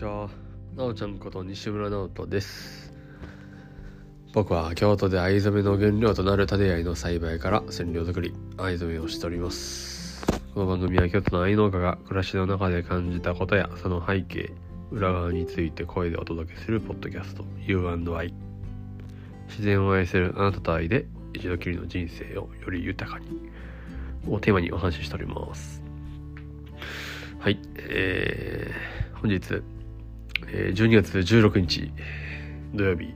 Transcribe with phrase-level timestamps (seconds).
[0.00, 0.30] ちは。
[0.74, 2.90] なおちゃんこと西村直人です。
[4.32, 10.24] 僕は京都で藍染めの原料となる種藍の栽培から染料作り、藍染めをしております。
[10.54, 14.54] この番組は京都の藍農家が暮らしの中で感じたことやその背景、
[14.90, 18.32] 裏側について声でお届けするポッドキャスト U&I。
[19.48, 21.04] 自然を愛するあなたと愛で
[21.34, 23.26] 一度きりの人生をより豊かに
[24.26, 25.82] をテーマにお話ししております。
[27.38, 29.62] はい、えー、本日、
[30.48, 31.92] えー、12月16日
[32.74, 33.14] 土曜日、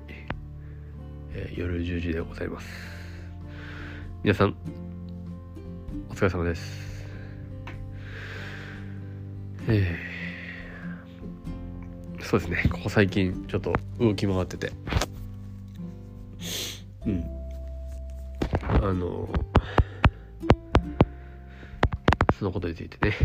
[1.33, 2.69] えー夜10時でございます。
[4.23, 4.57] 皆さん、
[6.11, 7.07] お疲れ様です。
[9.69, 14.73] えー、そうですね、ここ最近ちょっと動き回ってて、
[17.07, 17.25] うん。
[18.63, 19.29] あの、
[22.39, 23.17] そのことについてね、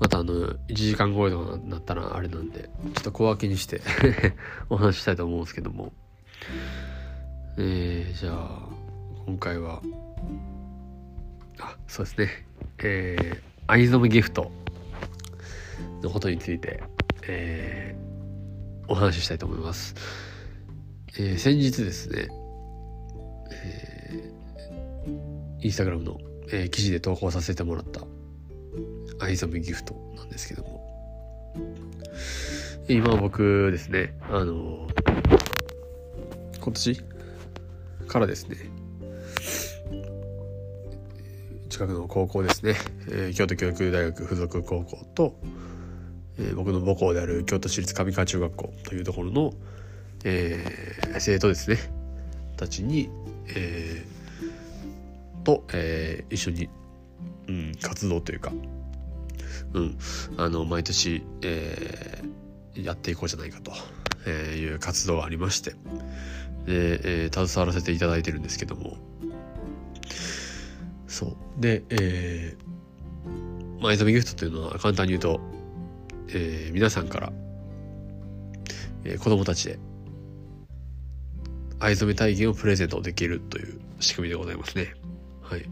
[0.00, 2.62] またあの、1時間超えとかになったらあれなんで、
[2.94, 3.80] ちょっと小分けにして
[4.68, 5.92] お話ししたいと思うんですけども、
[7.56, 8.68] えー、じゃあ、
[9.26, 9.82] 今回は、
[11.60, 12.46] あ、そうですね、
[12.82, 14.50] えー、藍染めギフト
[16.02, 16.82] のことについて、
[17.28, 19.94] えー、お話ししたいと思います。
[21.16, 22.28] えー、先日ですね、
[23.52, 26.18] えー、インスタグラムの、
[26.50, 28.04] えー記事で投稿させてもらった
[29.24, 30.84] 藍染めギフトなんですけども。
[32.86, 34.86] 今僕ですねあの
[36.60, 37.02] 今年
[38.06, 38.56] からですね
[41.70, 42.76] 近くの高校ですね、
[43.08, 45.34] えー京都教育大学附属高校と、
[46.38, 49.54] えー僕の母校である京都市立上川中学校というところの、
[50.24, 51.78] えー生徒ですね
[52.56, 53.08] たちに、
[53.48, 56.68] えーと、えー一緒に、
[57.48, 58.52] うん、活動というか
[59.72, 59.98] うん、
[60.36, 62.34] あの毎年、えー
[62.74, 63.70] やっていこうじゃないかと
[64.26, 68.96] えいう活動がありましてで、えー携わらせていただいてるんですけども
[71.06, 75.40] そうで、えー、まあ、藍染めギフトというのは簡単に言うと、
[76.30, 77.32] えー皆さんから、
[79.04, 79.78] えー子供たちへ
[81.78, 84.94] 藍染め体験をプレゼントできるという仕組みでございますね。
[85.42, 85.68] はい。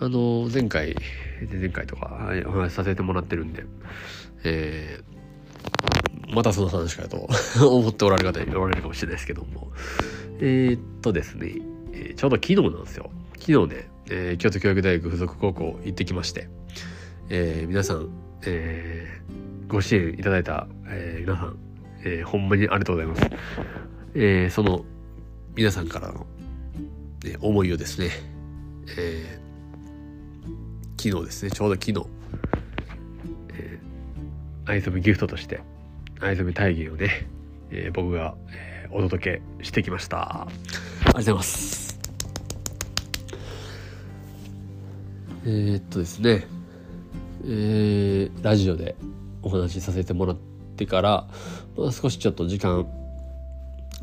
[0.00, 0.94] あの、前回、
[1.50, 3.64] 前回とかお話しさせてもらってるんで、
[4.44, 5.16] えー
[6.34, 7.28] またその話かと
[7.64, 9.70] 思っておられる方おられるかもしれないですけども、
[10.40, 11.60] えーっとですね、
[12.16, 13.10] ちょうど昨日なんですよ。
[13.38, 16.48] 昨日ね、えー京都教育大学附属高校行ってきまして、
[17.28, 18.08] えー皆さん、
[18.44, 21.56] えーご支援いただいた、え皆さん、
[22.04, 23.30] えほんまにありがとうございます。
[24.14, 24.84] えその
[25.54, 26.26] 皆さんからの、
[27.24, 28.10] ね思いをですね、
[28.96, 29.38] え
[30.98, 31.50] 昨日ですね。
[31.50, 32.06] ちょうど昨日、
[33.54, 35.60] えー、藍染めギフトとして
[36.20, 37.28] 藍染め体験をね、
[37.70, 40.42] えー僕が、えーお届けしてきました。
[40.42, 41.98] ありがとうございます。
[45.44, 46.46] えーっとですね。
[47.44, 48.94] えーラジオで
[49.42, 50.36] お話しさせてもらっ
[50.76, 51.28] てから、
[51.76, 52.86] まあ、少しちょっと時間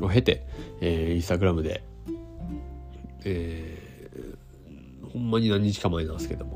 [0.00, 0.46] を経て、
[0.80, 1.82] えーインスタグラムで、
[3.24, 6.53] えーほんまに何日か前なんですけども、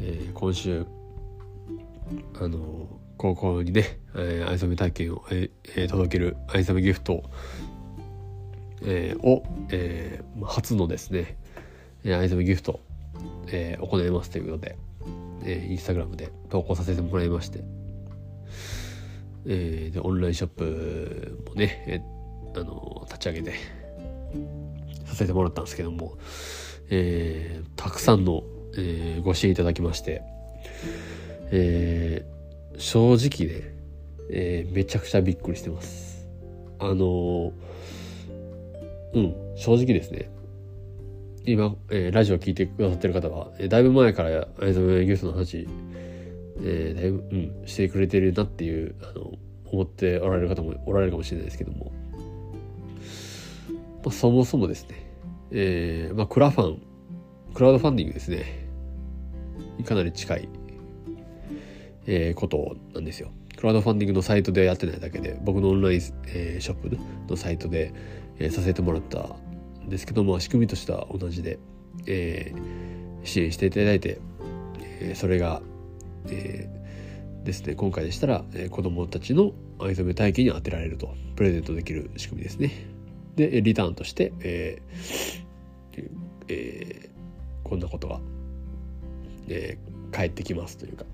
[0.00, 0.86] えー今週
[2.38, 7.24] あの高校にね、えー藍染め体験を、えー届ける藍染めギフト、
[8.82, 11.36] えーを、えー初のですね
[12.04, 12.80] え藍染めギフト、
[13.48, 14.76] えー行いますということで、
[15.44, 17.60] えーインスタグラムで投稿させてもらいまして、
[19.46, 23.52] えーでオンラインショップもね、えーあの立ち上げて
[25.04, 26.16] させてもらったんですけども、
[26.90, 28.44] えーたくさんの、
[28.78, 30.22] えーご支援いただきまして、
[31.50, 32.36] えー
[32.78, 33.74] 正直ね、
[34.30, 36.28] えーめちゃくちゃびっくりしてます。
[36.78, 37.52] あの
[39.14, 40.30] うん、正直ですね。
[41.44, 45.66] 今、えーラジオ聞いてくださってる方は、えーだいぶ前から藍染めギフトの話、
[46.62, 49.32] えーだいぶ、うん、してくれてるなっていう、あの、
[49.70, 51.92] 思っておられる方もおられるかもしれないですけども、
[54.04, 55.10] まあ、そもそもですね、
[55.50, 56.82] えーまあ、クラファン、
[57.54, 58.65] クラウドファンディングですね、
[59.78, 60.48] にかなり近い、
[62.06, 63.30] えーことなんですよ。
[63.56, 67.92] クラウドファンディングのサイトでやってないだけで、僕のオンライン、えーショップのサイトで、
[68.38, 69.36] えーさせてもらった
[69.84, 71.58] んですけども、仕組みとしては同じで、
[72.06, 74.20] えー支援していただいて、
[75.00, 75.62] えーそれが、
[76.28, 76.76] えー
[77.46, 82.72] ですね、今回でしたら、えー子供たちの藍染め体験に当てられると、プレゼントできる仕組みですね。
[83.36, 86.10] で、リターンとして、えー
[86.48, 87.16] えー
[87.64, 88.20] こんなことが、
[89.48, 91.04] えー返ってきますというか、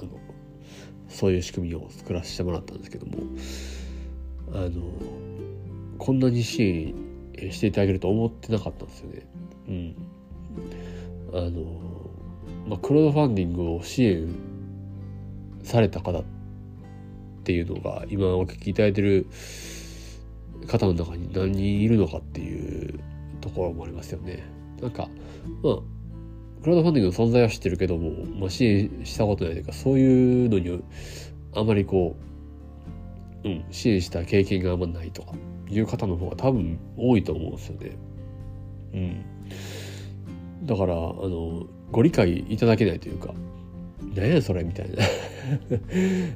[0.00, 0.10] あの
[1.08, 3.18] そういう仕組みを作らせてもらったんですけども
[4.52, 4.82] あの
[5.98, 9.26] こんなに支援していただけると思ってなかったんですよね。
[9.68, 9.96] うん、
[11.32, 12.10] あの
[12.66, 14.34] まあクラウドファンディングを支援
[15.62, 16.24] された方っ
[17.44, 19.26] ていうのが今お聞きいただいてる
[20.66, 23.00] 方の中に何人いるのかっていう
[23.40, 24.42] ところもありますよね。
[24.80, 25.08] なんか
[25.62, 25.99] まあ
[26.62, 30.82] クラウドファンディングの存在は知ってるけども、まあ、支援したことないというかそういうのに
[31.54, 32.16] あまりこ
[33.44, 35.32] う、うん、支援した経験があんまないとか
[35.68, 37.96] いう方の方が多分多いと思うんですよね。
[38.92, 38.96] う
[40.64, 40.66] ん。
[40.66, 43.32] だからあのご理解いただけないというか
[44.14, 44.96] 何やそれみたいな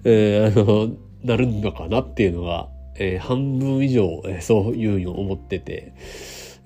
[0.04, 0.92] えー、あの
[1.22, 5.92] なるのかなっていうのが、えー、半分以上、えー、そういうふうに思ってて。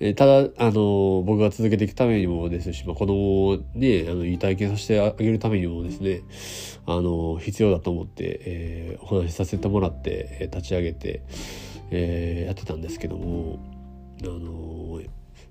[0.01, 6.23] えただ、あの、僕が続けていくためにもですし、まあ、子供をね、あの、いい体験させてあげるためにもですね、
[6.87, 11.23] あの、必要だと思って、えー、お話しさせてもらって、え、立ち上げて、
[11.91, 13.59] えー、やってたんですけども、
[14.23, 15.01] あの、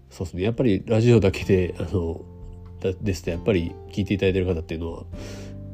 [0.10, 2.22] そうですね、やっぱりラジオだけで、あの、
[3.02, 5.04] ですと、やっぱり聞いていただいてる方っていうのは、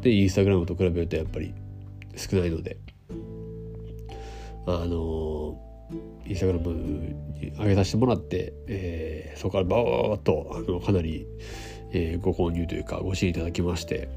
[0.02, 1.54] で、インスタグラムと比べるとやっぱり
[2.16, 2.78] 少ないので、
[4.66, 5.60] あの、
[6.25, 11.28] インスタグラムに上げさせてもらって、えー、そこからバーッとあのかなり、
[11.92, 14.10] えー、ご購入というかご支援いただきまして、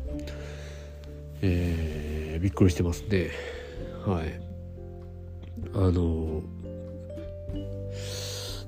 [1.42, 3.30] えー、びっくりしてますね。
[4.06, 4.40] はい。
[5.74, 6.42] あの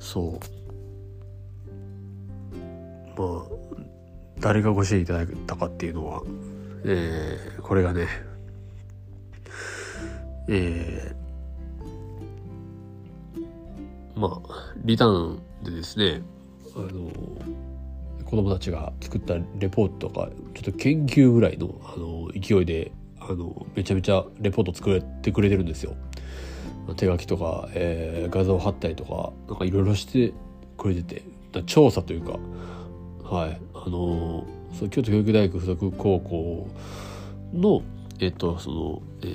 [0.00, 0.40] そう。
[3.20, 3.58] まあ
[4.40, 6.22] 誰がご支援いただいたかっていうのは、
[6.84, 8.06] えー、これがね
[10.48, 11.27] えー
[14.18, 16.22] まあリターンでですね
[16.76, 17.10] あの
[18.24, 25.94] 子供たちが作ったレポートとかちょっと研究ぐらいのあの勢いであのめちゃめちゃレポート作れてくれてるんですよ。
[26.96, 30.32] 手書きとか、えー、画像貼ったりとかなんかいろいろして
[30.78, 31.22] くれて
[31.52, 32.38] て調査というか
[33.24, 36.68] はいあのそ京都教育大学附属高校
[37.52, 37.82] の
[38.20, 39.26] えっとその、え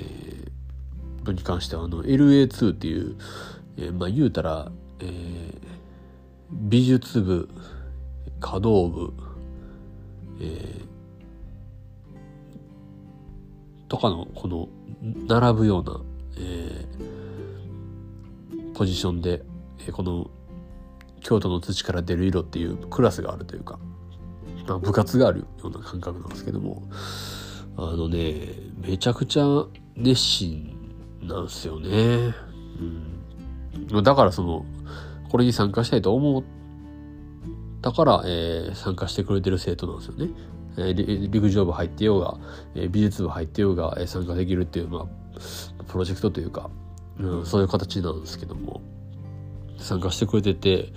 [1.22, 3.16] ー、に関してはあの LA2 っていう
[3.76, 5.60] えー、まあ言うたら、えー、
[6.50, 7.48] 美術部
[8.40, 9.12] 華道部、
[10.40, 10.86] えー、
[13.88, 14.68] とかのこの
[15.26, 16.00] 並ぶような、
[16.38, 19.42] えー、ポジションで、
[19.80, 20.30] えー、この
[21.20, 23.78] 京都の土から出る色っていうクラスがあるというか、
[24.66, 26.82] まあ、部活があるような感覚なんですけども
[27.76, 29.44] あのねめちゃくちゃ
[29.96, 30.76] 熱心
[31.22, 31.88] なんですよね。
[31.88, 33.13] うん
[34.02, 34.64] だからその、
[35.30, 36.42] これに参加したいと思っ
[37.82, 40.30] たから、えー、参加してくれてる生徒なんですよね。
[40.76, 42.38] えー、陸上部入ってようが、
[42.74, 46.70] えー、美術部入ってようが、えー、参加できるっていう、まあ、プロジェクトというか、
[47.18, 48.80] うん、そういう形なんですけども、
[49.78, 50.92] 参加してくれてて、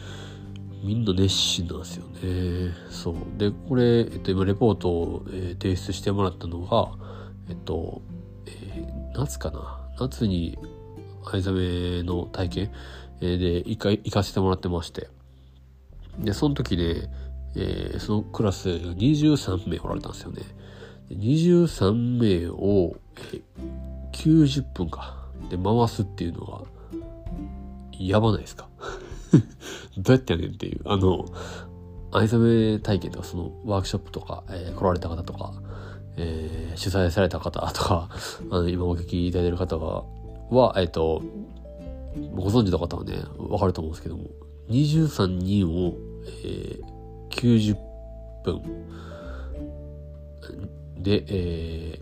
[0.83, 2.73] みんな熱心なんですよね。
[2.89, 3.15] そう。
[3.37, 6.91] で、これ、えっと、今、レポートを、え、提出してもらったのが、
[7.49, 8.01] えっと、
[8.45, 9.79] えー、夏かな？
[9.99, 10.57] 夏に
[11.31, 12.71] 藍染めの体験？
[13.19, 15.09] で一回行かせてもらってまして。
[16.19, 17.09] で、その時ね、
[17.55, 20.41] えー、そのクラス23名おられたんですよね。
[21.11, 22.95] 23名を、
[23.33, 25.15] えー、90分か。
[25.49, 26.63] で、回すっていうのは、
[27.99, 28.67] やばないですか？
[29.97, 30.81] どうやってやねんっていう。
[30.85, 31.25] あの、
[32.11, 35.53] 藍染め体験とか、そのワークショップとか、えー、来られた方とか、
[36.17, 38.09] えー、主催された方とか、
[38.51, 40.03] あの、今お聞きいただいている方は、
[40.49, 41.21] は、えっ、と、
[42.35, 44.25] ご存知の方はね、わかると思うんですけども、
[44.69, 45.95] 23人を、
[46.43, 46.97] えー、
[47.29, 47.75] 90
[48.43, 48.61] 分
[51.01, 51.99] で、え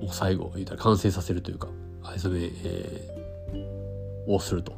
[0.00, 1.68] ー、もう最後、言ったら完成させるというか、
[2.02, 4.72] 藍染め、えー、をすると。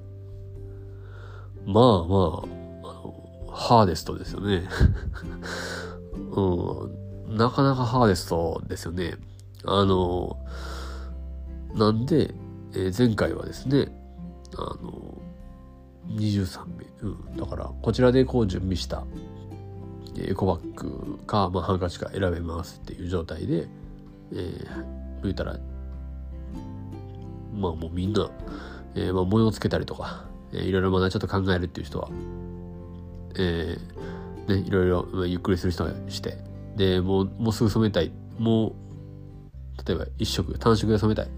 [1.65, 3.15] まあまあ、あの、
[3.51, 4.69] ハーデストですよね。
[6.35, 9.15] うん、なかなかハーデストですよね。
[9.65, 10.39] あの、
[11.75, 12.35] なんで、
[12.75, 13.89] えー、前回はですね、
[14.57, 15.19] あの、
[16.09, 19.05] 23名、うん、だからこちらでこう準備した
[20.17, 23.69] エコバッグか、まあ、ハンカチか選べますっていう状態で、
[24.33, 25.59] えー、言うたら、
[27.55, 28.31] まあもうみんな、
[28.95, 32.11] えー、まあ模様つけたりとか、えー、いろいろまだちょっと考えるっていう人は、
[33.39, 36.37] えー、ね、いろいろ、まあ、ゆっくりする人はして、
[36.77, 38.13] で、もう、もうすぐ染めたい。
[38.39, 38.73] もう、
[39.87, 41.29] 例えば一色、単色で染めたい。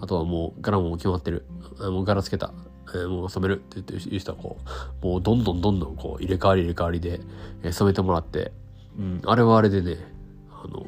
[0.00, 1.46] あとはもう柄も決まってる。
[1.80, 2.52] もう柄つけた。
[3.08, 3.60] もう染める。
[3.60, 4.58] って言ってる人はこ
[5.02, 7.20] う、もうどんどんどんどんこう入れ替わり入れ替わりで、
[7.72, 8.52] 染めてもらって、
[8.98, 9.96] うん、あれはあれでね、
[10.50, 10.86] あの、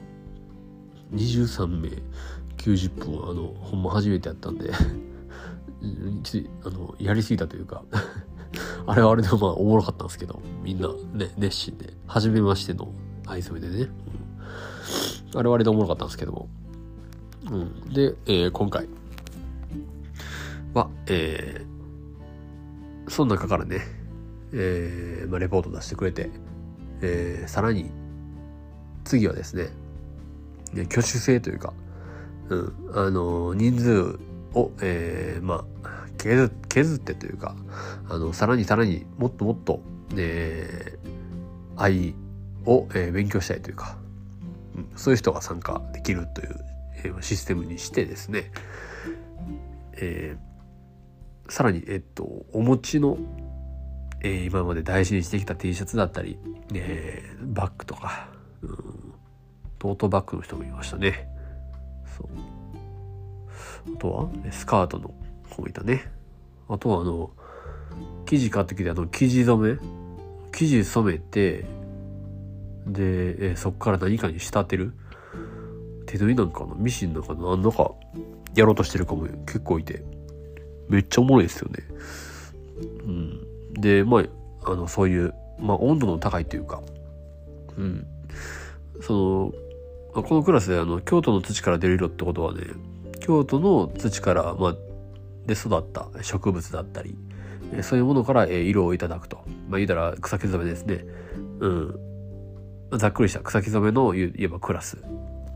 [1.12, 1.90] 23名
[2.56, 4.70] 90分はあのほんま初めてやったんで
[6.24, 7.84] ちょあのやりすぎたというか
[8.86, 12.92] あれはあれでもまあおもろかったんですけどみんなね熱心で初めましての
[13.26, 13.90] 藍染めでね、
[15.32, 16.48] うん、あれはあれでおもろかったんですけども、
[17.50, 18.88] うん、で、えー、今回
[20.74, 23.80] は、えー、その中からね、
[24.52, 26.30] えーまあ、レポート出してくれて、
[27.02, 27.90] えー、さらに
[29.04, 29.68] 次はですね
[30.72, 31.72] 挙手制というか、
[32.48, 34.18] うん、あの人数
[34.54, 37.54] を、えー、まあ削削ってというか
[38.08, 39.80] あのさらにさらにもっともっと、
[40.16, 42.14] えー、愛
[42.64, 43.96] を、えー、勉強したいというか、
[44.76, 46.56] うん、そういう人が参加できるという、
[47.06, 48.50] えー、システムにしてですね、
[49.94, 53.18] えー、さらに、えっと、お持ちの、
[54.20, 56.38] えー、今まで大事にしてきた T シャツだったり、
[56.74, 58.28] えー、バッグとか、
[58.62, 59.14] うん、
[59.78, 61.28] トートバッグの人もいましたね。
[62.16, 62.28] そう
[63.94, 65.14] あとはスカートの
[65.50, 66.10] 子もいたね。
[66.68, 67.30] あとはあの
[68.26, 69.78] 生地買ってきてあの生地染め
[70.52, 71.64] 生地染めて
[72.86, 74.94] で、えそこから何かに仕立てる
[76.06, 77.92] 手縫いなんかのミシンなんかのか
[78.54, 80.02] やろうとしてる子も結構いて
[80.88, 81.84] めっちゃおもろいですよね。
[83.04, 84.20] うん、でま
[84.64, 86.82] ああのそういう、まあ、温度の高いというか、
[87.76, 88.06] うん、
[89.00, 89.52] そ
[90.14, 92.62] のこのクラスであの京都の土から出る色ってことはね
[93.20, 94.76] 京都の土から、まあ、
[95.46, 97.16] で育った植物だったり、
[97.82, 99.38] そういうものから色をいただくと。
[99.68, 101.04] まあ言うたら草木染めですね。
[101.60, 102.00] うん。
[102.92, 104.98] ざっくりした草木染めの言えばクラス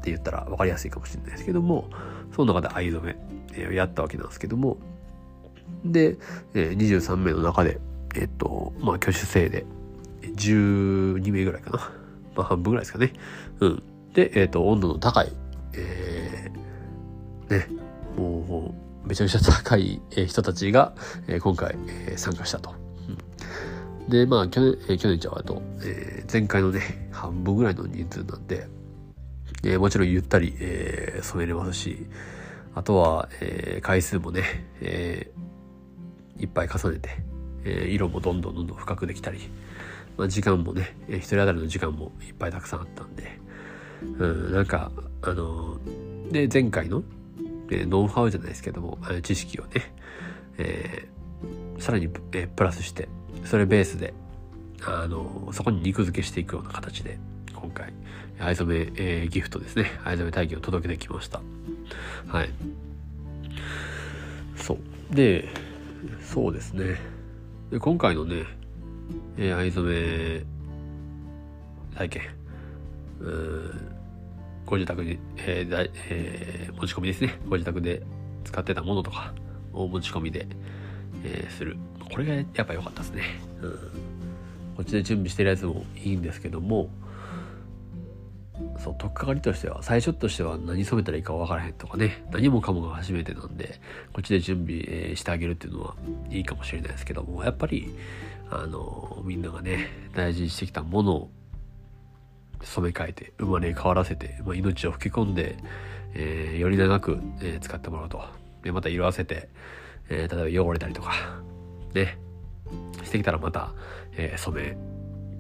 [0.01, 1.89] って言ったら分かりやすいかもしれないですけども、
[2.35, 3.17] その中で藍染
[3.57, 4.79] めをやったわけなんですけども、
[5.85, 6.17] で、
[6.55, 7.79] 23名の中で、
[8.17, 9.67] えっと、まあ挙手制で
[10.23, 11.93] 12名ぐらいかな。
[12.35, 13.13] まあ半分ぐらいですかね。
[13.61, 13.83] うん。
[14.15, 15.33] で、えっと、温度の高い、
[15.75, 17.67] えー、ね、
[18.17, 20.95] もう、めちゃめちゃ高い人たちが
[21.43, 21.77] 今回
[22.17, 22.75] 参加したと。
[24.09, 28.67] で、まあ、去年、去年ちゃうと、え前回のね、半分ぐらいの人数なんで、
[29.63, 32.07] えもちろんゆったり、えー、染めれますし、
[32.75, 34.43] あとは、えー、回数もね、
[34.81, 35.31] え、
[36.39, 37.11] いっぱい重ねて、
[37.65, 39.51] え色もどんどんどんどん深くできたり、
[40.17, 43.39] まあ、時間もね、えー、一人当たりの時間もいっぱいたくさんあったんで、
[44.03, 44.91] うん、なんか、
[45.23, 45.79] あの
[46.31, 47.03] で、前回の、
[47.71, 49.95] えノウハウじゃないですけども、知識をね、
[50.59, 51.09] え、
[51.79, 53.09] さらに、え、プラスして、
[53.45, 54.15] それベースで、
[54.83, 57.19] あの、そこに肉付けしていくような形で、
[57.55, 57.93] 今回、
[58.41, 59.91] 藍染め、えー、ギフトですね。
[60.05, 61.41] 藍染め体験を届けてきました。
[62.27, 62.51] はい。
[64.57, 65.15] そう。
[65.15, 65.49] で、
[66.23, 66.97] そうですね。
[67.71, 68.45] で今回のね、
[69.37, 70.45] えー、藍染め
[71.95, 72.23] 体験、
[73.21, 73.97] うん
[74.71, 77.41] ご自宅に、えーえー、持ち込みですね。
[77.49, 78.03] ご自宅で
[78.45, 79.35] 使ってたものとか
[79.73, 80.47] を持ち込みで、
[81.25, 81.77] えー、する。
[82.11, 83.25] これがやっぱ良かったですね。
[83.61, 83.71] うん。
[84.77, 86.89] こっちで準備してるやつもいいんですけども、
[88.79, 93.81] そう、とっかかりとしては、最初としては何染めたらいいか分からへんとかね、何もかもが初めてなんで、
[94.13, 95.95] こっちで準備、えしてあげるっていうのは
[96.31, 97.95] いいかもしれないですけども、やっぱり、
[98.51, 101.31] あの、みんながね、大事にしてきたものを
[102.63, 105.57] 染め替えて生まれ変わらせて、まあ、命を吹き込んで、
[106.15, 108.23] えー、より長く、えー、使ってもらうと。
[108.63, 109.49] でまた色あせて、
[110.11, 111.13] え、例えば汚れたりとか
[111.95, 112.19] ね。
[113.05, 113.73] してきたらまた、
[114.17, 114.77] え染め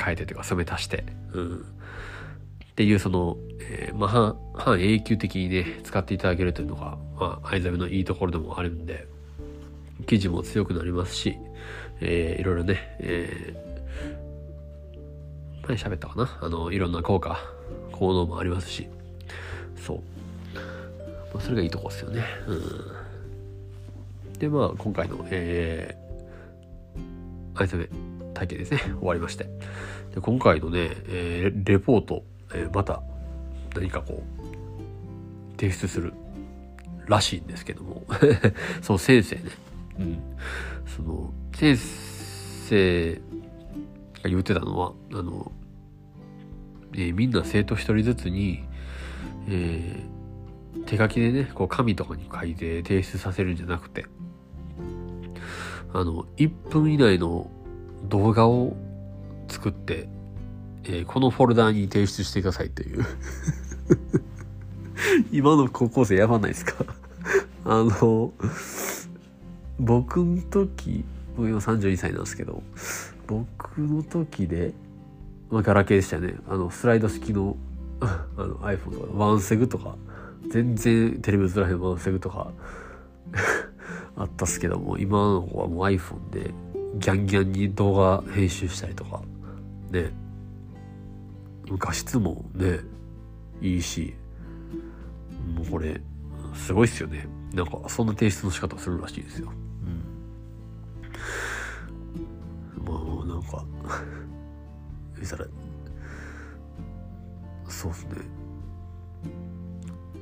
[0.03, 1.65] 変えてというか染め足して、うん、
[2.81, 9.07] っていうその、えまあ半半永久的にね使っていただけるというのが、まあ、藍染めのいいところでもあるんで
[10.07, 11.37] 生地も強くなりますし、
[12.01, 13.55] えー、いろいろね、え
[15.69, 16.39] 何喋ったかな？
[16.41, 17.39] あのいろんな効果
[17.93, 18.89] 効能もありますし。
[19.77, 19.99] そう、
[21.35, 22.25] まあ、それがいいとこですよね。
[22.47, 24.39] うん。
[24.39, 28.79] でまあ今回のえー、藍染め体験ですね。
[28.79, 29.45] 終わりまして。
[30.15, 33.03] で今回のね、えー、レポート、えー、また
[33.75, 36.13] 何かこう提出する
[37.07, 38.05] らしいんですけども。
[38.83, 39.43] その先生ね。
[39.99, 40.19] うん。
[40.87, 43.15] その先生
[44.23, 45.53] が言ってたのはあの
[46.95, 48.65] えー、みんな生徒一人ずつに、
[49.49, 54.07] えー、手書きでね、こう紙とかに書いて提出させるんじゃなくて、
[55.93, 57.51] あの、1分以内の
[58.09, 58.77] 動画を
[59.49, 60.09] 作って、
[60.85, 63.05] えー、このフォルダーに提出してくださいという。
[65.33, 66.85] 今の高校生やばないですか？
[67.65, 68.33] あの、
[69.79, 71.05] 僕の時、
[71.37, 72.63] 僕今32歳なんですけど、
[73.27, 74.73] 僕の時で、
[75.51, 76.37] まあ、ガラケーでしたね。
[76.49, 77.57] あのスライド式の
[78.01, 79.97] あの iPhone とかワンセグとか
[80.51, 82.51] 全然テレビ映らへんワンセグとか
[84.17, 86.55] あったっすけども今の子はもう iPhone で
[86.99, 89.21] ギャンギャンに動画編集したりとか
[89.91, 90.13] ね。
[91.77, 92.81] 画質もね
[93.61, 94.15] いいし
[95.55, 96.01] もうこれ
[96.55, 97.27] すごいっすよね。
[97.53, 99.53] なんかそんな提出の仕方するらしいですよ。
[102.79, 102.85] うん。
[102.85, 103.65] もうなんか
[105.19, 105.47] 見たら
[107.69, 108.11] そうっすね。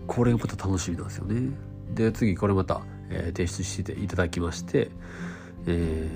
[0.06, 1.50] これまた楽しみなんですよね。
[1.94, 4.90] で次これまた、えー、提出していただきまして
[5.66, 6.08] え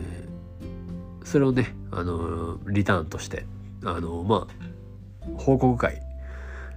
[1.20, 3.44] ー、それをねあのリターンとして
[3.84, 4.81] あのまあ
[5.36, 6.02] 報告会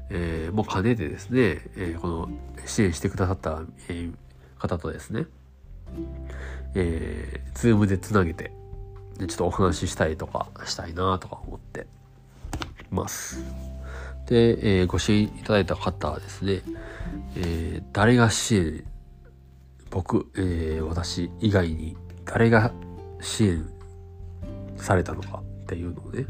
[0.09, 2.29] えー、も兼ねてですね、えー、この
[2.65, 4.09] 支援してくださった、え、
[4.59, 5.25] 方とですね、
[6.75, 8.51] えー、ズームでつなげて、
[9.19, 11.87] ちょっとお話ししたりとかしたいなとか思って
[12.91, 13.43] ます。
[14.27, 16.61] で、えー、ご支援いただいた方はですね、
[17.35, 18.83] えー、誰が支援、
[19.89, 22.71] 僕、えー、私以外に誰が
[23.21, 23.67] 支援
[24.77, 26.25] されたのかっていうのをね、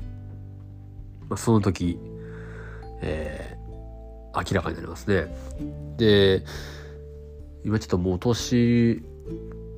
[1.29, 1.99] まあ、その時、
[3.01, 5.27] えー、明らかになりますね。
[5.97, 6.43] で、
[7.63, 9.03] 今ちょっともう年、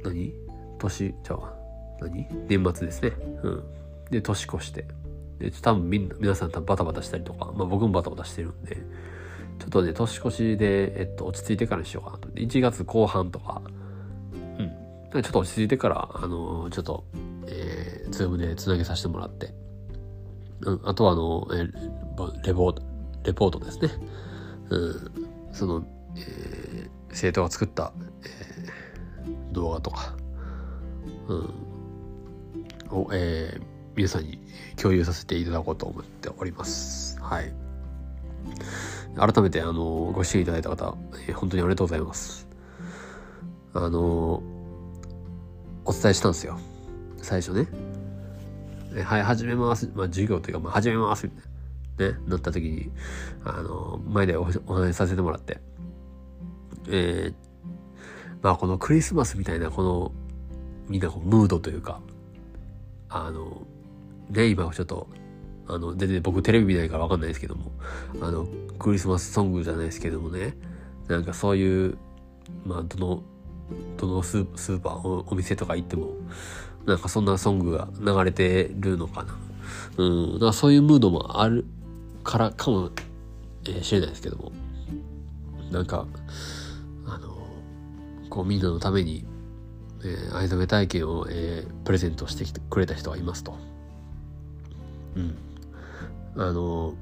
[0.04, 0.34] 何？
[0.80, 1.54] 年、じゃあ、
[2.02, 2.28] 何？
[2.48, 3.12] 年末ですね。
[3.44, 3.64] うん。
[4.12, 4.86] で、年越して。
[5.40, 8.76] で、多分みんな、皆さん多分バタバタしたりとか、まあ僕もバタバタしてるんで、
[9.60, 12.30] ちょっとね、年越しで、えっと、落ち着いてからにしようかなと。
[12.30, 13.62] 1月後半とか、
[14.34, 14.72] うん。
[15.12, 17.06] ちょっと落ち着いてから、あのー、ちょっと、
[17.48, 19.54] えー、ズームでつなげさせてもらって、
[20.84, 21.68] あとはあの、え、
[22.48, 22.82] レポート、
[23.24, 23.90] レポートですね。
[24.70, 25.12] うん、
[25.54, 25.86] その、
[26.16, 30.16] えー生徒が作った、えー、動画とか、
[31.28, 31.38] うん、
[32.92, 33.62] を、えー、
[33.96, 34.40] 皆さんに
[34.76, 37.20] 共有させていただこうと思っております。
[37.20, 37.52] はい。
[39.16, 40.96] 改めて、あの、ご支援いただいた方、
[41.28, 42.48] えー、本当にありがとうございます。
[43.74, 44.44] あの、
[45.86, 46.60] お伝えしたんですよ。
[47.18, 47.68] 最初ね。
[48.98, 49.90] えはい、始めます。
[49.96, 51.28] まあ、授業というか、まあ、始めます。
[51.28, 51.48] みたいな。
[51.98, 52.92] ね、なった時に、
[53.44, 55.60] あの、前でお話しさせてもらって、
[56.90, 57.48] えー、
[58.42, 60.12] まあこのクリスマスみたいなこの
[60.88, 62.02] みんなこうムードというか
[63.10, 63.64] あの
[64.30, 65.08] ね今ちょっと
[65.68, 67.72] あの全然僕テレビ見ないから分かんないですけども
[68.22, 68.48] あの
[68.80, 70.56] クリスマスソングじゃないですけどもね
[71.08, 71.98] なんかそういう
[72.66, 73.24] まあどの
[73.98, 76.14] どのスーパーお店とか行っても
[76.88, 79.38] なんかそんなソングが流れてるのかな
[79.98, 81.66] うんだからそういうムードもある
[82.24, 82.92] からかも
[83.66, 84.52] しれないですけども
[85.70, 86.08] なんか
[87.06, 87.48] あの
[88.30, 89.26] こうみんなのために、
[90.04, 93.58] えー、藍染め体験を、えー、プレゼントしてきてくれた人がいますと。
[95.16, 95.36] うん。
[96.38, 96.94] あの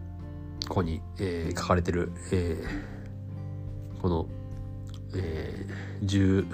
[0.67, 4.27] ここに、えー、書かれてる、えー、この、
[5.15, 6.45] えー、十、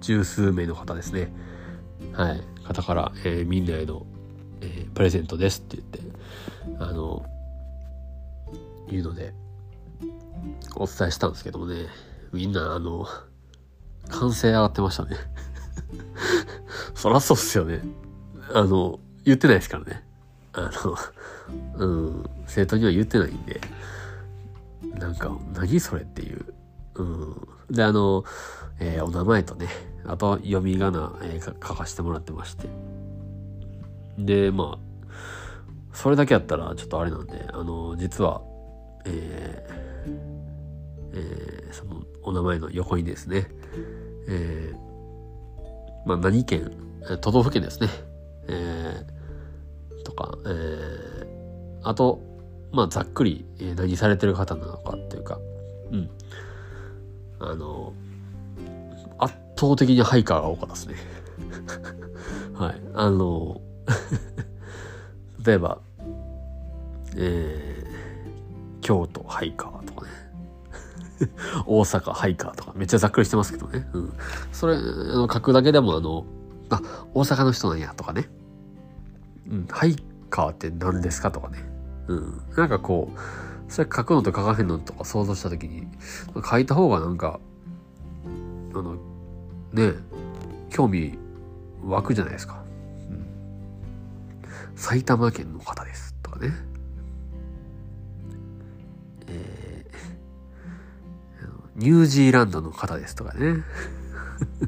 [0.00, 1.32] 十数名の方ですね。
[2.16, 2.42] はい。
[2.64, 4.06] 方から、えー、みんなへの、
[4.62, 6.00] えー、プレゼントですって言って、
[6.80, 7.24] あの、
[8.88, 9.34] 言うので、
[10.76, 11.86] お伝えしたんですけどもね、
[12.32, 13.06] みんな、あの、
[14.08, 15.16] 歓声上がってましたね
[16.94, 17.82] そらそうっすよね。
[18.54, 20.04] あの、言ってないですからね。
[20.52, 20.70] あ
[21.76, 23.60] の、うん、生徒には言ってないんで、
[24.98, 26.54] なんか、何それっていう。
[26.94, 27.48] うん。
[27.70, 28.24] で、あの、
[28.78, 29.68] えー、お名前とね、
[30.06, 32.68] あと読み仮名、えー、書かせてもらってまして。
[34.18, 34.86] で、まあ、
[35.92, 38.42] それだけやったらちょっとあれなんで、あの、実は、
[39.04, 40.36] えー、
[41.14, 43.46] えー、その、お名前の横にですね、
[44.28, 46.70] えー、まあ、何県、
[47.20, 47.88] 都道府県ですね。
[48.48, 51.26] えー、とか、えー、
[51.82, 52.20] あと、
[52.72, 53.44] まあ、ざっくり、
[53.76, 55.38] 何されてる方なのかっていうか、
[55.90, 56.10] うん。
[57.38, 57.92] あの、
[59.56, 60.94] 倒的にハイカーが多かったですね。
[62.54, 62.80] はい。
[62.94, 63.60] あの、
[65.44, 65.78] 例えば、
[67.16, 70.10] えー、京都ハイカーとかね。
[71.66, 73.88] 大阪ハイカーとか、めっちゃざっくりしてますけどね。
[73.92, 74.12] うん。
[74.52, 76.26] それ、あの、書くだけでもあの、
[76.70, 76.80] あ、
[77.14, 78.28] 大阪の人なんやとかね。
[79.50, 79.96] うん、ハイ
[80.28, 81.64] カーって何ですかとかね。
[82.08, 82.42] うん。
[82.56, 85.86] なんかこう、それ書くのと書かへんのとか想像したときに、
[86.48, 87.40] 書いた方がなんか、
[88.74, 88.96] あの、
[89.76, 89.92] ね、
[90.70, 91.18] 興味
[91.84, 92.64] 湧くじゃないですか。
[93.10, 93.26] うん。
[94.74, 96.50] 埼玉県の方ですとかね。
[99.28, 99.84] え
[101.76, 103.62] ニュージーランドの方ですとかね。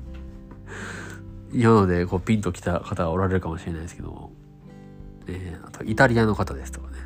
[1.53, 4.31] 今のでこうピンときた方がおられるかもしれないですけど、
[5.27, 6.99] えー、あとイタリアの方ですとかね。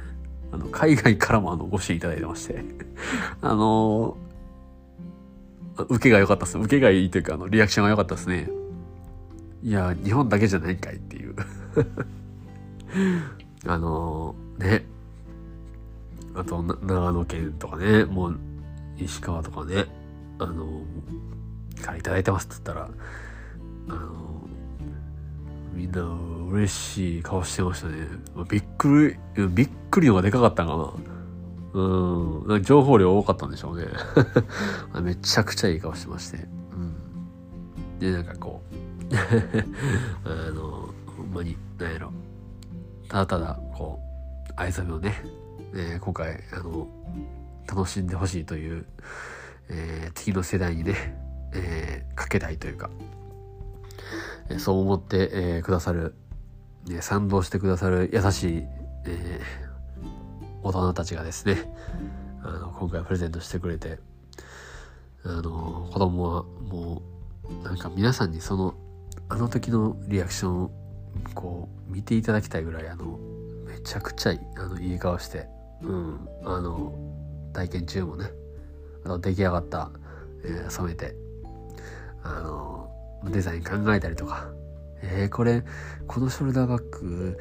[0.50, 2.64] あの、海外からもあの、ご支援いただいてまして
[3.40, 4.18] あの
[5.76, 6.58] 受けが良かったっす。
[6.58, 8.50] 受けがいいというか、あの、リアクションが良かったですね。
[9.62, 11.36] いや、日本だけじゃないんかいっていう
[13.66, 14.84] あのね。
[16.34, 18.38] あと、長野県とかね、もう、
[18.98, 19.86] 石川とかね、
[20.38, 20.82] あの
[21.82, 22.88] からいただいてますって言ったら、
[23.88, 24.48] あの
[25.74, 26.02] みんな
[26.50, 28.06] 嬉しい顔してましたね。
[28.48, 30.92] びっくり、びっくりのがでかかったかな。
[31.74, 33.86] うん、情報量多かったんでしょうね。
[35.00, 36.46] めちゃくちゃいい顔してまして。
[36.72, 37.98] うん。
[37.98, 38.74] で、なんかこう、
[40.28, 42.12] あの、ほんまに、なんやろ。
[43.08, 44.00] ただただ、こ
[44.50, 45.14] う、愛さめをね、
[45.74, 46.86] えー、今回、あの、
[47.66, 48.84] 楽しんでほしいという、
[49.70, 50.94] えー、次の世代にね、
[51.54, 52.90] えー、かけたいというか、
[54.50, 56.14] えー、そう思って、えー、くださる、
[56.86, 58.66] ね、賛同してくださる優しい、
[59.06, 59.71] えー、
[60.62, 61.72] 大人たちがですね、
[62.42, 63.98] あの、今回プレゼントしてくれて、
[65.24, 67.02] あの、子供はも
[67.44, 68.74] う、なんか皆さんにその、
[69.28, 70.70] あの時のリアクションを、
[71.34, 73.18] こう、見ていただきたいぐらい、あの、
[73.66, 75.46] めちゃくちゃいい、あの、いい顔して、
[75.82, 76.94] うん、あの、
[77.52, 78.30] 体験中もね、
[79.04, 79.90] あの出来上がった、
[80.44, 81.14] えー、染めて、
[82.22, 82.90] あの、
[83.30, 84.48] デザイン考えたりとか、
[85.02, 85.64] えー、これ、
[86.06, 87.38] このショルダーバッグ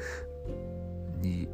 [1.20, 1.48] に、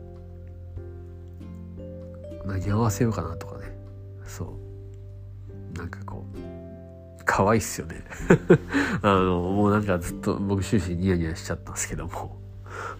[2.48, 3.66] 何合わせようかなとかね。
[4.26, 4.56] そ
[5.74, 5.78] う。
[5.78, 8.02] なんかこう、可愛いっすよね。
[9.02, 12.38] あの、もうなんかずっと僕終始ニヤニヤしちゃったんですけども。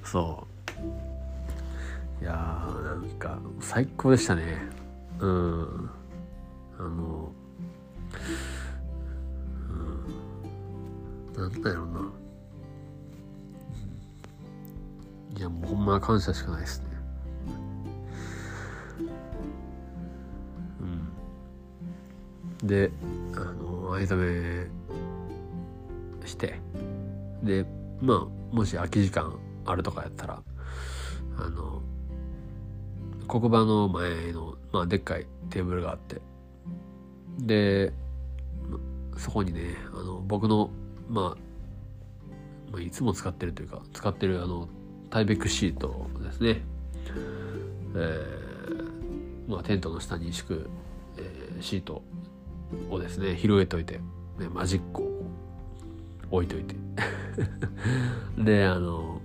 [0.05, 0.47] そ
[2.21, 2.23] う。
[2.23, 4.59] いやー、なんか最高でしたね。
[5.19, 5.91] うん。
[6.79, 7.33] あの
[9.71, 12.01] うん、なんだろうな。
[15.39, 16.88] いや、もうほんま感謝しかないですね。
[22.63, 22.91] で、
[23.35, 24.67] あの、藍染
[26.21, 26.61] めして、
[27.43, 27.65] で、
[28.01, 30.43] まあ、もし空き時間あるとかやったら、
[31.39, 31.83] あの、
[33.29, 36.21] 黒板の前の、まあ、でっかいテーブルがあって、
[37.39, 37.93] で、
[39.17, 40.71] そこにね、あの、僕の
[41.09, 41.49] まあ、
[42.71, 44.69] まあ、いつも使ってるというか使ってるあの
[45.11, 46.61] タイベックシートですね、
[47.95, 50.71] えー、まあ、テントの下に敷く、
[51.17, 52.03] えー、シート
[52.91, 53.95] をですね広げといて、
[54.39, 55.27] ね、マジックを
[56.31, 56.77] 置いといて。
[58.37, 59.21] であの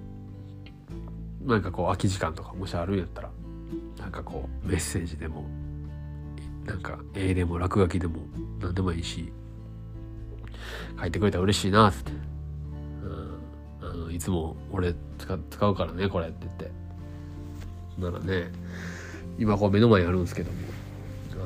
[1.41, 3.32] なんかこう空き時間とかもしあるんやったら
[3.97, 5.45] なんかこうメッセージでも
[6.65, 8.19] なんか絵でも落書きでも
[8.62, 9.34] 何でもいいし
[10.99, 12.12] 書いてくれたら嬉しいなって、
[13.82, 14.95] うん、あのいつも俺
[15.49, 16.84] 使うからねこれって言って。
[17.97, 18.51] ならね
[19.38, 20.58] 今こう目の前にあるんですけども。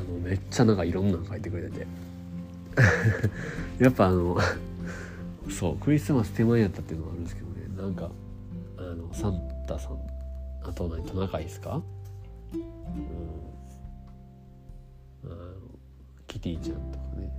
[0.08, 1.88] のめっちゃなんかいろんなの書いてくれて
[3.80, 4.38] やっぱあの
[5.50, 7.56] そうクリスマス手前やったっていうのはあるんですけどね。
[7.76, 8.10] なんか
[8.78, 9.98] あのサンタさん
[10.64, 11.82] あと何トナカイですか？
[12.54, 12.62] うん。
[15.26, 15.36] あの
[16.28, 17.32] キティちゃんとかね。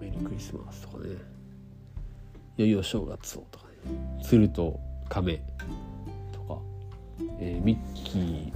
[0.00, 1.14] メリークリスマスとかね。
[2.58, 4.20] いよいよ正月をとかね。
[4.22, 4.78] 鶴と
[5.08, 5.42] 亀
[6.32, 6.58] とか、
[7.38, 8.52] えー、ミッキー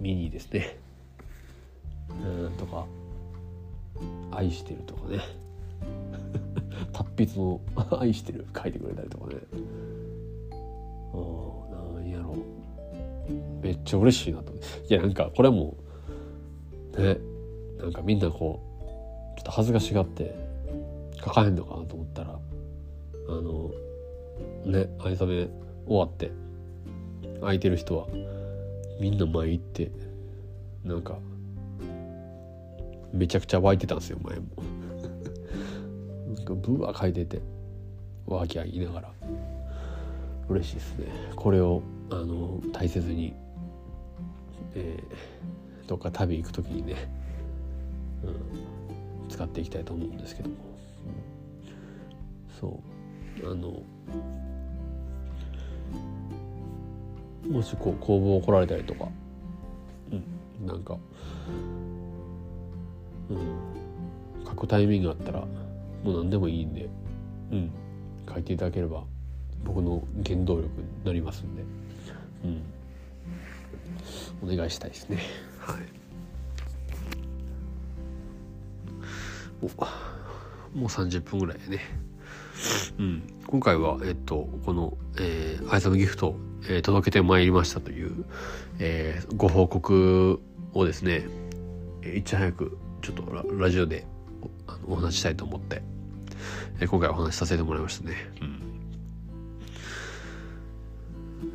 [0.00, 0.78] ミニですね。
[2.24, 2.86] うんとか
[4.30, 5.20] 愛してるとかね。
[6.92, 7.60] 達筆の
[7.98, 9.36] 愛してる書いてくれたりとかね。
[11.12, 12.36] あなんやろ。
[13.62, 14.52] めっちゃ嬉しいなと。
[14.52, 14.56] い
[14.88, 15.76] やなんかこれも
[16.96, 17.18] ね
[17.78, 18.60] なんかみんなこ
[19.36, 20.34] うちょっと恥ずかしがって
[21.24, 22.38] 書かへんのかなと思ったら
[23.28, 23.70] あの
[24.64, 25.48] ね藍染め
[25.86, 26.30] 終わって
[27.40, 28.06] 空いてる人は
[28.98, 29.90] みんな前行って
[30.84, 31.18] なんか
[33.12, 34.46] めちゃくちゃ湧いてたんですよ前も。
[36.34, 37.40] なんかブワー書いてて
[38.26, 39.12] ワーキャー言いながら。
[40.48, 41.06] 嬉しいですね。
[41.36, 43.34] これをあの大切に、
[44.74, 46.94] えー、どっか旅行く時にね、
[48.24, 50.56] うん、使っていきたいと思うんですけども。
[52.60, 52.80] そ
[53.42, 53.50] う。
[53.50, 53.82] あの
[57.48, 59.08] もしこう工房来られたりとか。
[60.12, 60.16] う
[60.62, 60.66] ん。
[60.66, 60.96] なんか。
[63.30, 63.38] うん。
[64.46, 65.46] 書くタイミングがあったらも
[66.04, 66.88] う何でもいいんで。
[67.52, 67.70] うん。
[68.28, 69.04] 書いていただければ
[69.64, 71.62] 僕の原動力になりますんで。
[72.44, 72.62] うん。
[74.42, 75.18] お願いしたいですね。
[75.60, 75.76] はい。
[79.62, 79.66] お。
[80.78, 81.80] もう30分ぐらいね
[82.98, 88.24] うん、今回は、えっと、この、えー、アイザムギフトを、えー、届けてまいりましたという、
[88.78, 90.40] えー、ご報告
[90.74, 91.26] をですね、
[92.02, 94.06] えー、いち早くちょっとララジオで
[94.42, 95.82] おあのお話ししたいと思って、
[96.80, 98.16] えー、今回お話しさせてもらいましたね。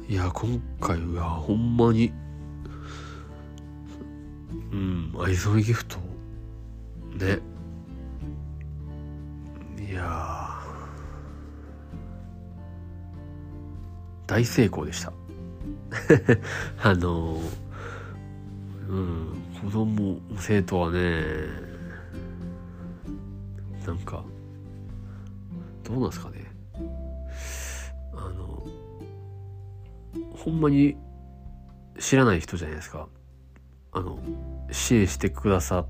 [0.07, 2.13] うん、いや、今回はほんまに、
[4.71, 5.97] うん、アイザムギフト、
[7.19, 7.39] ね、
[9.85, 10.62] いや
[14.33, 15.13] 大成功でした。
[16.81, 17.39] あの
[18.89, 19.27] うん、
[19.63, 21.21] 子供、生徒はね、
[23.85, 24.23] なんか、
[25.83, 26.51] どうなんすかね。
[28.15, 28.65] あの、
[30.35, 30.97] ほんまに
[31.99, 33.07] 知らない人じゃないですか。
[33.91, 34.17] あの、
[34.71, 35.87] 支援してくださっ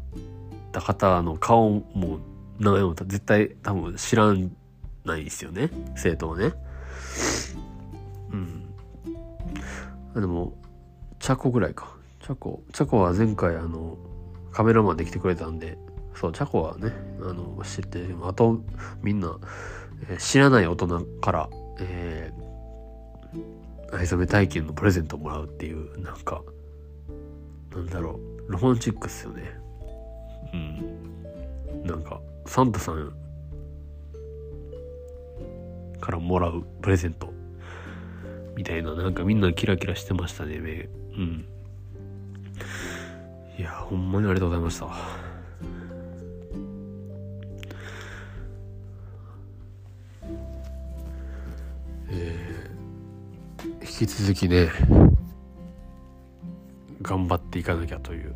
[0.74, 2.20] た方の顔も
[2.60, 4.34] 名前も絶対多分知ら
[5.06, 6.54] ないですよね生徒はね
[10.16, 10.54] あでも
[11.20, 11.96] チャコぐらいか。
[12.22, 12.64] チャコ。
[12.72, 13.98] チャコは前回あの
[14.52, 15.78] カメラマンで来てくれたんで
[16.16, 18.62] そうチャコはねあの知ってあと
[19.02, 19.38] みんな、
[20.10, 21.50] えー、知らない大人から
[21.80, 26.44] えー、藍染め体験のプレゼントをもらうっていうなんか
[27.76, 28.52] なんだろう。
[28.52, 29.42] ロマンチックっすよね。
[30.54, 31.84] うん。
[31.84, 33.12] なんかサンタさん
[36.00, 37.34] からもらうプレゼント。
[38.56, 41.46] みたいななんかみんなキラキラしてましたね目うん
[43.58, 45.34] いやほんまにありがとうございました
[52.10, 54.70] えー、引き続きね
[57.02, 58.34] 頑張っていかなきゃという、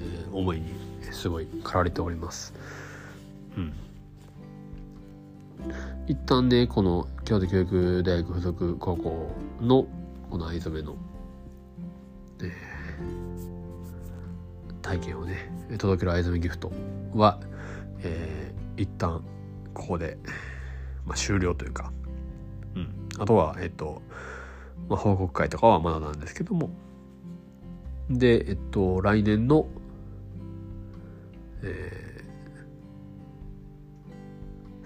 [0.00, 0.72] えー、思いに
[1.12, 2.52] すごい駆られております。
[3.56, 3.72] うん。
[6.06, 9.86] 一旦ね、この京都教育大学附属高校の
[10.30, 10.96] この藍染めの、
[12.42, 16.72] えー、体験をね、届ける藍染めギフト
[17.14, 17.40] は、
[18.00, 19.24] えー、一旦
[19.72, 20.18] ここで、
[21.06, 21.92] まあ、終了というか、
[22.74, 22.94] うん。
[23.18, 24.02] あとは、えっと、
[24.88, 26.70] まあ、報告会とかはまだなんですけども、
[28.10, 29.66] で、えっと、来年の、
[31.62, 32.03] えー、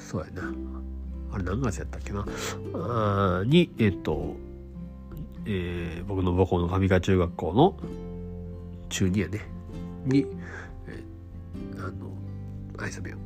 [0.09, 0.51] そうやな。
[1.31, 2.25] あれ何月やったっけな？
[2.75, 4.37] あに、えっと、
[5.45, 7.77] えー、僕の母校の上川中学校の
[8.89, 9.43] 中2やね。
[10.07, 10.25] に、
[10.87, 12.11] えー、あの、
[12.79, 13.19] 藍染めを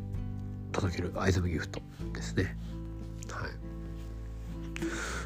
[0.73, 1.81] 届ける藍染めギフト
[2.13, 2.57] ですね。
[3.31, 3.51] はい。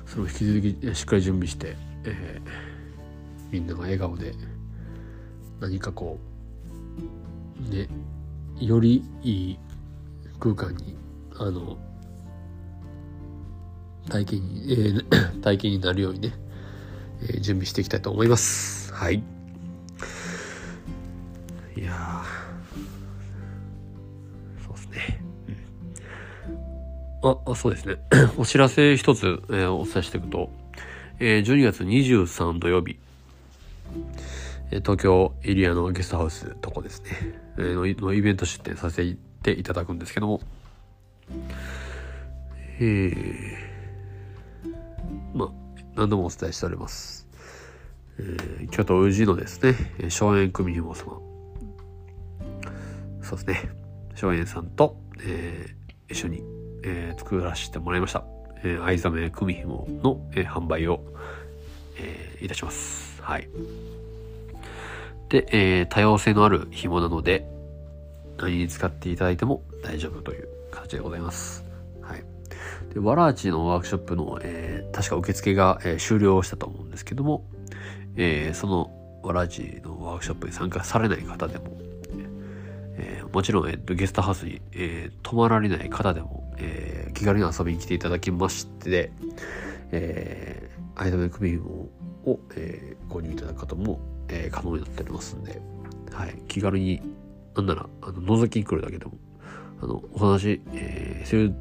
[0.04, 2.50] それを引き続きしっかり準備して、えー、
[3.50, 4.34] みんなが笑顔で
[5.58, 6.18] 何かこ
[7.66, 7.88] う、ね、
[8.60, 9.58] よりいい
[10.38, 10.94] 空間に
[11.38, 11.76] あの
[14.08, 16.32] 体験に、えー、 体験になるようにね、
[17.22, 18.92] えー、準備していきたいと思います。
[18.92, 19.22] はい。
[21.76, 22.22] いや
[24.64, 25.20] そうですね、
[27.22, 27.96] うん、ああそうですね。
[28.38, 30.50] お知らせ一つ、えー、お伝えしていくと、
[31.18, 32.98] えー、12月23土曜日。
[34.70, 37.10] 東京エリアのゲストハウスとこですね、
[37.56, 40.40] えー、のイベント出展させていただくんですけども、
[42.78, 43.56] えー、
[45.34, 45.50] まあ、
[45.94, 47.26] 何度もお伝えしております。
[48.18, 51.20] えー、京都宇治のですね、荘園組紐様。
[53.22, 53.70] そうですね、
[54.14, 56.42] 荘園さんと、えー、一緒に、
[56.84, 58.24] えー、作らせてもらいました。
[58.62, 61.02] えー、藍染組紐の、えー、販売を、
[61.98, 63.22] えー、いたします。
[63.22, 63.48] はい。
[65.28, 67.46] で、えー、多様性のある紐なので、
[68.38, 71.64] 何に使っていただいても大丈夫という形でございます。
[72.02, 72.24] はい。
[72.92, 77.44] で、わらあちのワークショップの、えー、確か受付が、えー、終了したと思うんですけども、
[78.16, 81.76] えー、そのわらあちのワークショップに参加されない方でも、
[82.98, 89.10] えー、もちろん、えーと、ゲストハウスに、えー、泊まられない方でも、えー、気軽に遊びに来ていただきまして、
[89.90, 95.60] えー、アイドル組を、えー、購入いただく方も、えー、可能になっておりますんで、
[96.12, 97.02] はい、気軽に、
[97.54, 99.12] なんなら、あの、覗きに来るだけでも、
[99.82, 101.54] あの、お話、えー、する、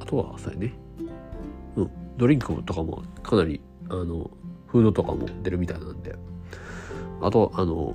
[0.00, 0.72] あとは、さね、
[1.76, 4.30] うん、ドリンクとかもかなり、あの、
[4.66, 6.14] フードとかも出るみたいなんで、
[7.20, 7.94] あと、あの、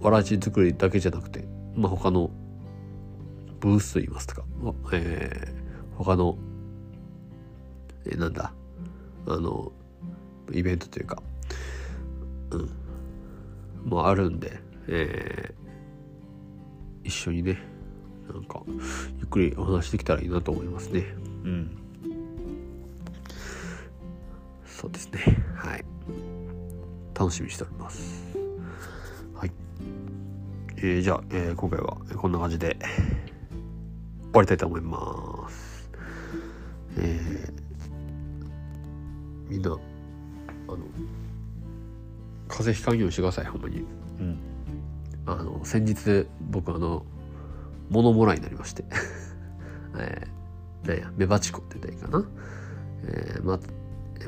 [0.00, 1.44] わらじ作りだけじゃなくて、
[1.74, 2.30] まあ、他の
[3.60, 4.44] ブースと言いますとか、
[4.92, 6.38] えー、他の、
[8.06, 8.52] えー、なんだ、
[9.26, 9.72] あの、
[10.52, 11.22] イベントというか、
[12.50, 12.70] うん、
[13.84, 17.58] もあるんで、えー、一緒にね、
[18.32, 21.04] なんかゆっくりお話できたらいいなと思いますね。
[21.44, 21.78] うん。
[24.64, 25.20] そうですね。
[25.56, 25.84] はい。
[27.18, 28.24] 楽しみにしております。
[29.34, 29.52] はい。
[30.76, 35.90] えー、じゃあ、えー、今回はこんな感じで終わりたいと思います。
[36.96, 39.74] えー、みんなあ
[40.72, 40.78] の
[42.48, 43.84] 風邪ひかんようにしてくださいほんまに。
[44.20, 44.38] うん。
[45.26, 47.04] あの先日僕あの
[47.90, 48.84] 物もらいになりまして。
[49.96, 52.24] えー、なんやメバチコって言ったらいいかな。
[53.04, 53.58] えー、ま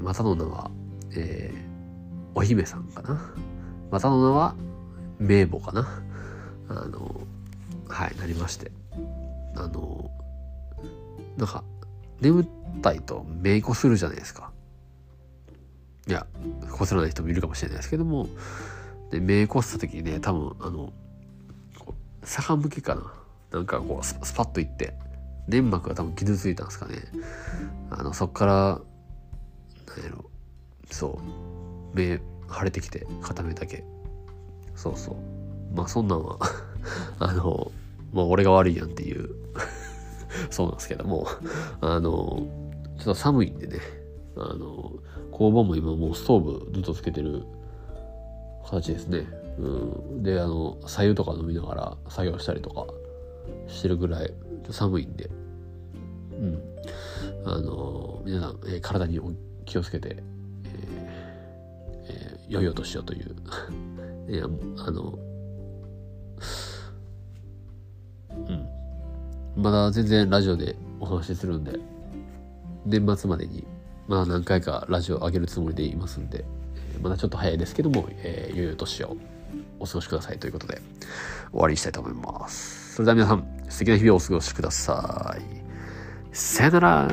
[0.03, 0.71] またの名は、
[1.13, 3.33] えー、お姫さんかな。
[3.91, 4.55] またの名は
[5.19, 6.03] 名簿かな。
[6.69, 7.21] あの
[7.89, 8.73] はいなりまして。
[9.57, 10.11] あの
[11.37, 11.65] なんか
[12.21, 12.47] 眠
[12.83, 14.51] たいとめいこするじゃないですか。
[16.07, 16.27] いや
[16.73, 18.29] こすらない人もいるかもしれないですけども。
[19.11, 20.93] で目こすった時にね多分あの
[22.25, 23.20] 逆向きかな。
[23.51, 24.95] なんかこうスパッといって
[25.49, 26.97] 粘膜が多分傷ついたんですかね。
[27.91, 28.81] あのそっから
[29.97, 30.31] 何やろ。
[30.91, 31.97] そう。
[31.97, 32.21] 目
[32.53, 33.85] 腫れてきて片目だけ。
[34.77, 35.17] そうそう。
[35.75, 36.39] まあそんなんは
[37.19, 37.73] あの
[38.13, 39.31] まあ俺が悪いやんっていう。
[40.51, 41.27] そうなんですけども。
[41.81, 42.47] あの
[42.99, 43.79] ちょっと寒いんでね。
[44.37, 44.93] あの
[45.33, 47.43] 工房も今もうストーブずっとつけてる
[48.65, 49.27] 形ですね。
[49.59, 50.23] うん。
[50.23, 52.87] であの左右とか飲みながら作業したりとか。
[53.67, 54.33] してるぐらい
[54.71, 55.31] 寒いんで。
[56.33, 56.63] うん。
[57.45, 59.21] あの皆さん、えー、体に
[59.65, 60.23] 気をつけて、えー
[62.09, 63.37] えー、良いお年をという。
[64.29, 64.45] いや
[64.79, 65.19] あの
[68.49, 69.63] うん。
[69.63, 71.79] まだ全然ラジオでお話しするんで
[72.87, 73.67] 年末までに
[74.07, 76.45] まあ何回かラジオ上げるつもりでいますんで
[77.03, 79.17] まだちょっと早いですけども、えー、良いお年を
[79.79, 80.81] お過ごしくださいということで
[81.51, 82.90] 終わりにしたいと思います。
[82.91, 85.43] それでは皆さん、素敵な日々をお過ごしください。
[86.33, 87.09] さよなら